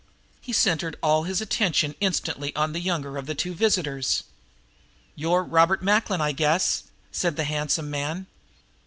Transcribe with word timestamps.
He 0.41 0.51
centered 0.51 0.97
all 1.03 1.21
of 1.21 1.27
his 1.27 1.41
attention 1.41 1.93
instantly 1.99 2.55
on 2.55 2.73
the 2.73 2.79
younger 2.79 3.17
of 3.17 3.27
his 3.27 3.37
two 3.37 3.53
visitors. 3.53 4.23
"You're 5.15 5.45
Mr. 5.45 5.79
Macklin, 5.83 6.21
I 6.21 6.31
guess," 6.31 6.85
said 7.11 7.35
the 7.35 7.43
handsome 7.43 7.91
man. 7.91 8.25